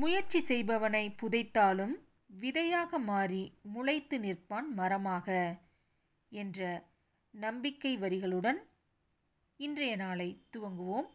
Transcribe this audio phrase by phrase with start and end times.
[0.00, 1.94] முயற்சி செய்பவனை புதைத்தாலும்
[2.26, 3.40] விதையாக மாறி
[3.74, 5.56] முளைத்து நிற்பான் மரமாக
[6.28, 6.88] என்ற
[7.30, 8.60] நம்பிக்கை வரிகளுடன்
[9.56, 11.08] இன்றைய நாளை துவங்குவோம்.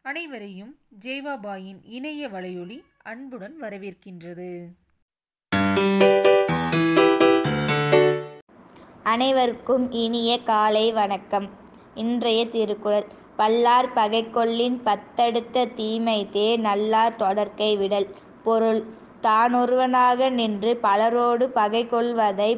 [0.00, 4.50] அனைவரையும் ஜெய்வாபாயின் இணைய வலையொலி அன்புடன் வரவேற்கின்றது.
[9.02, 11.48] அனைவருக்கும் இனிய காலை வணக்கம்.
[11.98, 18.08] இன்றைய திருக்குறள் பல்லார் பகைக்கொள்ளின் பத்தடுத்த தீமைத்தே நல்லார் தொடர்க்கை விடல்
[18.44, 18.80] பொருள்
[19.22, 22.50] தானொருவனாக நின்று பலரோடு பகை கொள்வதை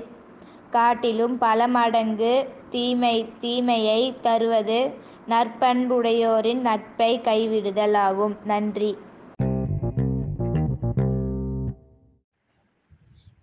[0.70, 2.32] காட்டிலும் பல மடங்கு
[2.70, 4.80] தீமை தீமையை தருவது
[5.28, 8.92] நற்பண்புடையோரின் நட்பை கைவிடுதல் ஆகும் நன்றி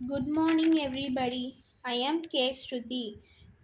[0.07, 1.45] Good morning, everybody.
[1.85, 2.51] I am K.
[2.53, 3.01] Shruti.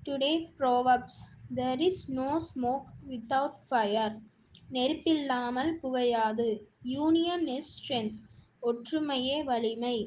[0.04, 1.18] Today, Proverbs
[1.58, 4.16] there is no smoke without fire
[4.70, 6.50] நெருப்பில்லாமல் புகையாது
[6.94, 8.18] யூனியன் இஸ் ஸ்ட்ரென்த்
[8.64, 9.98] ஒற்றுமையே வலிமை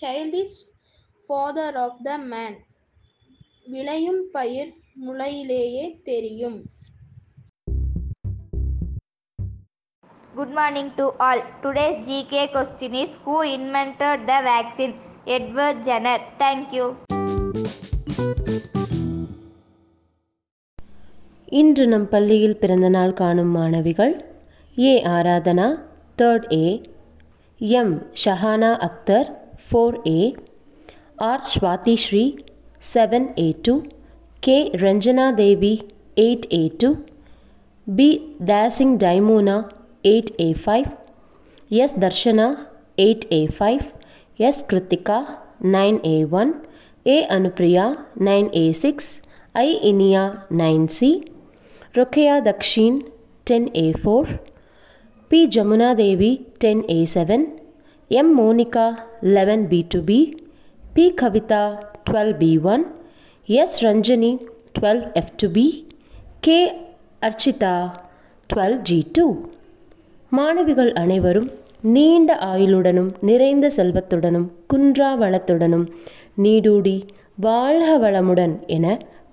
[0.00, 0.56] child is
[1.28, 2.58] father of the man
[3.66, 4.72] விளையும் பயிர்
[5.06, 6.58] முளையிலேயே தெரியும்
[10.32, 14.94] good morning to all today's GK question is Who invented the vaccine?
[15.28, 16.18] Edward Jenner.
[16.38, 16.68] Thank.
[21.52, 24.14] இன்று நம் பள்ளியில் பிறந்தநாள் காணும் மாணவிகள்
[24.76, 25.68] A Aradhana
[26.18, 26.66] third A
[27.60, 29.28] M Shahana Akhtar
[29.64, 30.20] four A
[31.26, 32.24] R Swathi Sri
[32.82, 33.74] seven A two
[34.42, 35.72] K Ranjana Devi
[36.16, 36.90] eight A two
[37.86, 38.08] B
[38.50, 39.56] testing டைமோனா
[40.04, 40.90] eight A five
[41.78, 42.48] S Darshana
[42.98, 43.84] eight A five
[44.38, 45.18] S Kiruthika
[45.72, 46.52] nine A one
[47.06, 47.86] A Anupriya
[48.24, 49.10] nine A six
[49.58, 50.24] I Iniya
[50.58, 51.10] nine C
[51.98, 52.98] Rukkaiya Dakshin
[53.46, 54.28] ten A four
[55.30, 57.44] B Jamuna Devi ten A seven
[58.10, 58.86] M Monika
[59.34, 60.18] eleven B two B
[60.94, 61.62] B Kavitha
[62.06, 62.84] twelve B one
[63.48, 64.32] S Ranjani
[64.78, 65.66] twelve F two B
[66.40, 66.58] K
[67.22, 67.74] Archita
[68.50, 69.26] twelve G two
[70.32, 71.48] மாணவிகள் அனைவரும்
[71.88, 75.86] நீண்ட ஆயுளுடனும் நிறைந்த செல்வத்துடனும் குன்றா வளத்துடனும்
[76.38, 76.96] நீடூடி
[77.40, 78.86] வாழ்க வளமுடன் என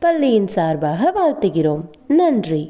[0.05, 1.83] பள்ளியின் சார்பாக வாழ்த்துகிறோம்
[2.17, 2.63] நன்றி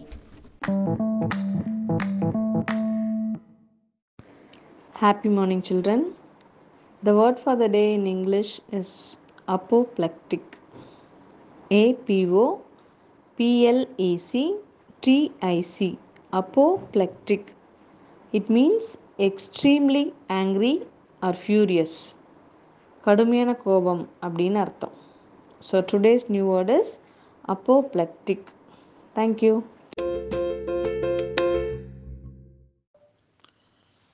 [4.95, 5.99] Happy morning, children.
[7.03, 8.91] The word for the day in English is
[9.47, 10.43] apoplectic.
[11.71, 12.45] A P O
[13.39, 14.43] P L E C
[15.03, 15.97] T I C.
[16.33, 17.43] Apoplectic.
[18.33, 18.85] It means
[19.19, 20.05] extremely
[20.41, 20.75] angry
[21.21, 21.95] or furious.
[23.03, 24.95] கடுமையான கோபம் அப்படின்னு அர்த்தம்
[25.61, 26.93] so today's new word is
[27.47, 28.43] apoplectic
[29.15, 29.63] thank you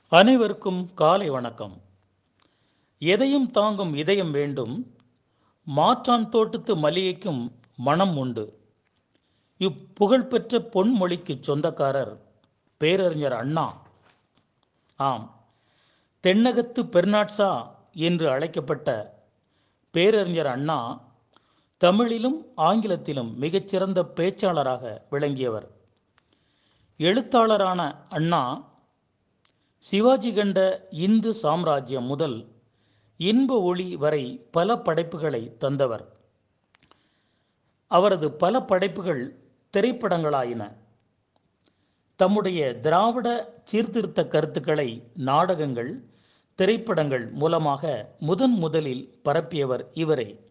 [0.10, 1.82] அனைவருக்கும் காலை வணக்கம்.
[3.00, 4.96] எதையும் தாங்கும் இதயம் வேண்டும்.
[5.64, 8.60] மாற்றான் தோட்டத்து மல்லிகைக்கும் மனம் உண்டு.
[9.58, 12.22] இப்புகழ்பெற்ற பொன்மொழிக்கு சொந்தக்காரர்
[12.78, 13.82] பேரறிஞர் அண்ணா.
[14.96, 15.34] ஆம்.
[16.24, 19.20] தென்னகத்து பெர்னாட்சா என்று அழைக்கப்பட்ட
[19.92, 21.10] பேரறிஞர் அண்ணா
[21.84, 25.68] தமிழிலும் ஆங்கிலத்திலும் மிகச்சிறந்த பேச்சாளராக விளங்கியவர்.
[26.98, 28.72] எழுத்தாளரான அண்ணா
[29.78, 32.52] சிவாஜி கண்ட இந்து சாம்ராஜ்யம் முதல்
[33.18, 36.18] இன்ப ஒளி வரை பல படைப்புகளை தந்தவர்.
[37.88, 39.40] அவரது பல படைப்புகள்
[39.74, 40.78] திரைப்படங்களாயின.
[42.16, 46.06] தம்முடைய திராவிட சீர்திருத்த கருத்துக்களை நாடகங்கள்
[46.56, 50.51] திரைப்படங்கள் மூலமாக முதன் முதலில் பரப்பியவர் இவரே.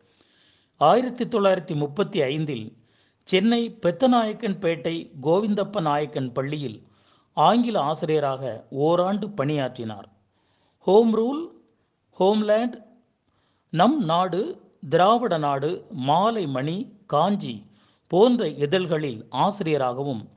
[0.88, 2.76] ஆயிரத்தி தொள்ளாயிரத்தி முப்பத்தி ஐந்தில்
[3.22, 6.86] சென்னை பெத்தநாயக்கன்பேட்டை கோவிந்தப்ப நாயக்கன் பள்ளியில்
[7.32, 10.08] ஆங்கில ஆசிரியராக ஓராண்டு பணியாற்றினார்.
[10.78, 11.42] ஹோம் ரூல்
[12.18, 12.76] ஹோம்லேண்ட்
[13.70, 14.40] நம் நாடு
[14.88, 17.66] திராவிட நாடு மாலை மணி காஞ்சி
[18.08, 20.30] போன்ற இதழ்களில் ஆசிரியராகவும்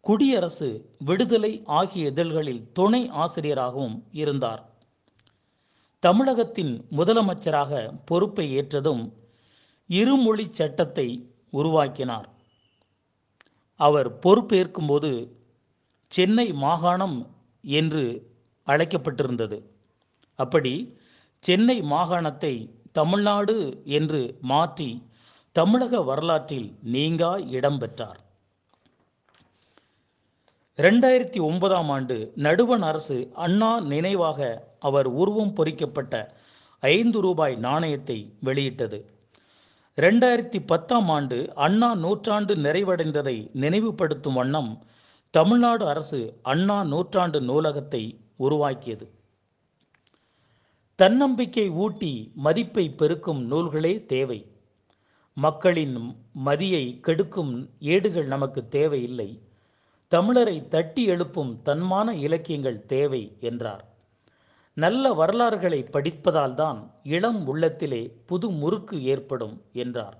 [0.00, 4.64] குடியரசு விடுதலை ஆகிய இதழ்களில் துணை ஆசிரியராகவும் இருந்தார்.
[5.98, 9.04] தமிழகத்தின் முதலமைச்சராக பொறுப்பை ஏற்றதும்
[9.88, 11.08] இருமொழி சட்டத்தை
[11.50, 12.28] உருவாக்கினார்.
[13.80, 15.10] அவர் பொறுப்பேற்கும்போது
[16.12, 17.18] சென்னை மாகாணம்
[17.64, 18.04] என்று
[18.66, 19.58] அழைக்கப்பட்டிருந்தது.
[20.38, 20.98] அப்படி
[21.38, 22.54] சென்னை மாகாணத்தை
[22.92, 24.90] தமிழ்நாடு என்று மாற்றி
[25.52, 28.20] தமிழக வரலாற்றில் நீங்கா இடம் பெற்றார்.
[30.78, 36.14] ரெண்டாயிரத்தி ஒன்பதாம் ஆண்டு நடுவண் அரசு அண்ணா நினைவாக அவர் உருவம் பொறிக்கப்பட்ட
[36.80, 38.98] ஐந்து ரூபாய் நாணயத்தை வெளியிட்டது.
[40.00, 44.82] ரெண்டாயிரத்தி பத்தாம் ஆண்டு அண்ணா நூற்றாண்டு நிறைவடைந்ததை நினைவுபடுத்தும் வண்ணம்
[45.30, 49.10] தமிழ்நாடு அரசு அண்ணா நூற்றாண்டு நூலகத்தை உருவாக்கியது.
[50.96, 54.52] தன்னம்பிக்கை ஊட்டி மதிப்பை பெருக்கும் நூல்களே தேவை.
[55.34, 59.42] மக்களின் மதியை கெடுக்கும் ஏடுகள் நமக்கு தேவையில்லை.
[60.10, 63.95] தமிழரை தட்டி எழுப்பும் தன்மான இலக்கியங்கள் தேவை என்றார்.
[64.76, 70.18] நல்ல வரலாறுகளை படிப்பதால்தான் இளம் உள்ளத்திலே புது முறுக்கு ஏற்படும் என்றார்.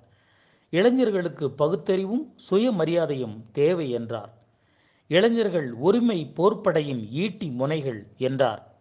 [0.71, 4.33] இளைஞர்களுக்கு பகுத்தறிவும் சுயமரியாதையும் தேவை என்றார்.
[5.09, 8.75] இளைஞர்கள் உரிமை போர்ப்படையின் ஈட்டி முனைகள் என்றார்.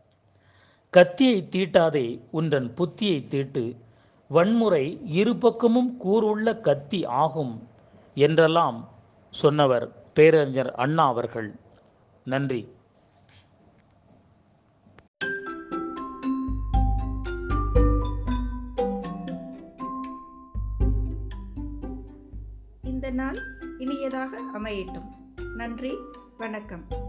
[0.89, 3.75] கத்தியை தீட்டாதே உன்றன் புத்தியை தீட்டு
[4.27, 7.67] வன்முறை இருபக்கமும் கூறுள்ள கத்தி ஆகும்
[8.15, 8.89] என்றெல்லாம்
[9.29, 11.55] சொன்னவர் பேரறிஞர் அண்ணா அவர்கள்.
[12.23, 12.74] நன்றி.
[23.05, 23.37] இந்த நாள்
[23.77, 25.09] இனியதாக அமையட்டும்.
[25.55, 25.97] நன்றி
[26.37, 27.04] வணக்கம்.